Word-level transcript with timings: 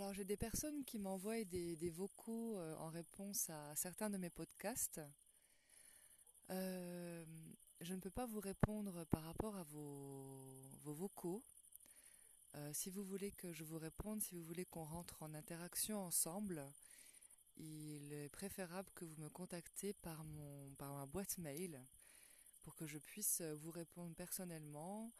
Alors 0.00 0.14
j'ai 0.14 0.24
des 0.24 0.38
personnes 0.38 0.82
qui 0.86 0.98
m'envoient 0.98 1.44
des, 1.44 1.90
vocaux 1.90 2.56
euh, 2.56 2.74
en 2.76 2.88
réponse 2.88 3.50
à 3.50 3.76
certains 3.76 4.08
de 4.08 4.16
mes 4.16 4.30
podcasts. 4.30 4.98
Euh, 6.48 7.22
je 7.82 7.94
ne 7.94 8.00
peux 8.00 8.10
pas 8.10 8.24
vous 8.24 8.40
répondre 8.40 9.04
par 9.10 9.22
rapport 9.24 9.54
à 9.56 9.62
vos, 9.64 10.40
vocaux. 10.84 11.44
Euh, 12.54 12.70
si 12.72 12.88
vous 12.88 13.04
voulez 13.04 13.30
que 13.32 13.52
je 13.52 13.62
vous 13.62 13.76
réponde, 13.76 14.22
si 14.22 14.34
vous 14.34 14.42
voulez 14.42 14.64
qu'on 14.64 14.84
rentre 14.84 15.22
en 15.22 15.34
interaction 15.34 16.02
ensemble, 16.02 16.64
il 17.58 18.10
est 18.14 18.30
préférable 18.30 18.88
que 18.94 19.04
vous 19.04 19.20
me 19.20 19.28
contactez 19.28 19.92
par, 19.92 20.24
mon, 20.24 20.70
par 20.78 20.94
ma 20.94 21.04
boîte 21.04 21.36
mail 21.36 21.78
pour 22.62 22.74
que 22.74 22.86
je 22.86 22.96
puisse 22.96 23.42
vous 23.42 23.70
répondre 23.70 24.14
personnellement 24.14 25.12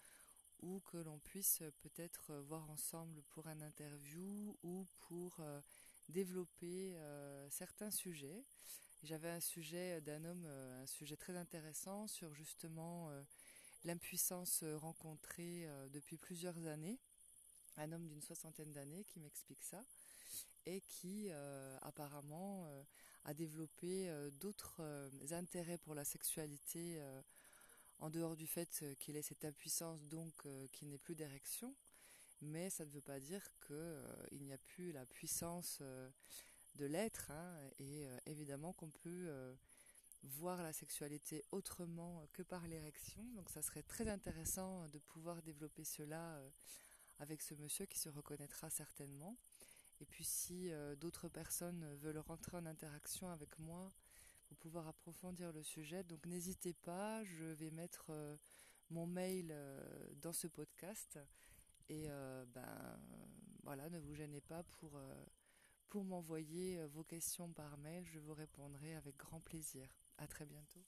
ou 0.62 0.80
que 0.80 0.98
l'on 0.98 1.18
puisse 1.18 1.62
peut-être 1.80 2.34
voir 2.46 2.68
ensemble 2.70 3.22
pour 3.30 3.46
un 3.46 3.60
interview 3.60 4.56
ou 4.62 4.86
pour 5.08 5.36
euh, 5.40 5.60
développer 6.08 6.94
euh, 6.96 7.48
certains 7.50 7.90
sujets. 7.90 8.44
J'avais 9.02 9.30
un 9.30 9.40
sujet 9.40 10.00
d'un 10.02 10.24
homme, 10.24 10.44
euh, 10.46 10.82
un 10.82 10.86
sujet 10.86 11.16
très 11.16 11.36
intéressant 11.36 12.06
sur 12.06 12.34
justement 12.34 13.10
l'impuissance 13.84 14.62
rencontrée 14.76 15.66
depuis 15.90 16.18
plusieurs 16.18 16.66
années. 16.66 16.98
Un 17.76 17.92
homme 17.92 18.06
d'une 18.06 18.20
soixantaine 18.20 18.72
d'années 18.72 19.04
qui 19.04 19.20
m'explique 19.20 19.62
ça 19.62 19.82
et 20.66 20.82
qui 20.82 21.30
apparemment 21.80 22.68
a 23.24 23.32
développé 23.32 24.10
d'autres 24.38 24.82
intérêts 25.30 25.78
pour 25.78 25.94
la 25.94 26.04
sexualité 26.04 27.00
en 28.00 28.10
dehors 28.10 28.36
du 28.36 28.46
fait 28.46 28.80
euh, 28.82 28.94
qu'il 28.94 29.16
ait 29.16 29.22
cette 29.22 29.44
impuissance, 29.44 30.02
donc 30.06 30.34
euh, 30.46 30.66
qu'il 30.68 30.88
n'ait 30.88 30.98
plus 30.98 31.14
d'érection, 31.14 31.74
mais 32.40 32.70
ça 32.70 32.84
ne 32.84 32.90
veut 32.90 33.02
pas 33.02 33.20
dire 33.20 33.42
qu'il 33.66 33.76
euh, 33.76 34.26
n'y 34.32 34.52
a 34.52 34.58
plus 34.58 34.92
la 34.92 35.04
puissance 35.06 35.82
de 36.76 36.86
l'être, 36.86 37.30
hein, 37.30 37.60
et 37.78 38.06
évidemment 38.26 38.72
qu'on 38.72 38.90
peut 38.90 39.28
voir 40.22 40.62
la 40.62 40.72
sexualité 40.72 41.44
autrement 41.50 42.26
que 42.32 42.42
par 42.42 42.66
l'érection, 42.66 43.22
donc 43.34 43.50
ça 43.50 43.60
serait 43.60 43.82
très 43.82 44.08
intéressant 44.08 44.88
de 44.88 44.98
pouvoir 44.98 45.42
développer 45.42 45.84
cela 45.84 46.40
avec 47.18 47.42
ce 47.42 47.54
monsieur 47.54 47.84
qui 47.86 47.98
se 47.98 48.08
reconnaîtra 48.08 48.70
certainement. 48.70 49.36
Et 50.00 50.06
puis 50.06 50.24
si 50.24 50.70
d'autres 50.98 51.28
personnes 51.28 51.94
veulent 51.96 52.18
rentrer 52.18 52.56
en 52.56 52.64
interaction 52.64 53.28
avec 53.28 53.58
moi, 53.58 53.92
pour 54.50 54.58
pouvoir 54.58 54.88
approfondir 54.88 55.52
le 55.52 55.62
sujet. 55.62 56.02
Donc 56.02 56.26
n'hésitez 56.26 56.74
pas, 56.74 57.22
je 57.22 57.44
vais 57.44 57.70
mettre 57.70 58.06
euh, 58.10 58.36
mon 58.90 59.06
mail 59.06 59.50
euh, 59.52 59.80
dans 60.16 60.32
ce 60.32 60.48
podcast. 60.48 61.20
Et 61.88 62.06
euh, 62.08 62.44
ben 62.46 63.00
voilà, 63.62 63.88
ne 63.90 63.98
vous 64.00 64.14
gênez 64.14 64.40
pas 64.40 64.64
pour, 64.64 65.00
pour 65.88 66.04
m'envoyer 66.04 66.84
vos 66.86 67.04
questions 67.04 67.52
par 67.52 67.78
mail, 67.78 68.04
je 68.06 68.18
vous 68.18 68.34
répondrai 68.34 68.94
avec 68.96 69.16
grand 69.16 69.40
plaisir. 69.40 69.88
À 70.18 70.26
très 70.26 70.46
bientôt. 70.46 70.84